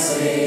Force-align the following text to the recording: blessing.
blessing. 0.00 0.39